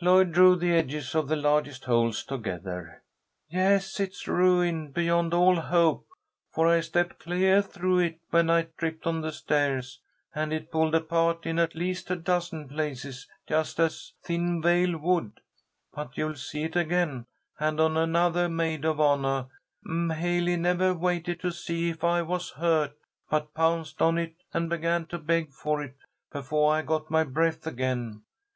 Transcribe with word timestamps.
Lloyd 0.00 0.30
drew 0.30 0.54
the 0.54 0.70
edges 0.72 1.16
of 1.16 1.26
the 1.26 1.34
largest 1.34 1.86
holes 1.86 2.22
together. 2.22 3.02
"Yes, 3.48 3.98
it's 3.98 4.28
ruined 4.28 4.94
beyond 4.94 5.34
all 5.34 5.56
hope, 5.56 6.06
for 6.52 6.68
I 6.68 6.78
stepped 6.80 7.18
cleah 7.18 7.60
through 7.60 7.98
it 7.98 8.20
when 8.30 8.50
I 8.50 8.68
tripped 8.78 9.04
on 9.04 9.20
the 9.20 9.32
stairs, 9.32 9.98
and 10.32 10.52
it 10.52 10.70
pulled 10.70 10.94
apart 10.94 11.44
in 11.44 11.58
at 11.58 11.74
least 11.74 12.08
a 12.08 12.14
dozen 12.14 12.68
places, 12.68 13.26
just 13.48 13.80
as 13.80 14.12
a 14.22 14.26
thin 14.28 14.62
veil 14.62 14.96
would. 14.96 15.40
But 15.92 16.16
you'll 16.16 16.36
see 16.36 16.62
it 16.62 16.76
again, 16.76 17.26
and 17.58 17.80
on 17.80 17.96
anothah 17.96 18.48
maid 18.48 18.84
of 18.84 18.98
honah. 18.98 19.48
M'haley 19.84 20.54
nevah 20.56 20.92
waited 20.96 21.40
to 21.40 21.50
see 21.50 21.90
if 21.90 22.04
I 22.04 22.22
was 22.22 22.50
hurt, 22.50 22.94
but 23.28 23.54
pounced 23.54 24.00
on 24.00 24.18
it 24.18 24.36
and 24.52 24.70
began 24.70 25.06
to 25.06 25.18
beg 25.18 25.50
for 25.50 25.82
it 25.82 25.96
befoah 26.32 26.70
I 26.76 26.82
got 26.82 27.10
my 27.10 27.24
breath 27.24 27.66
again. 27.66 28.22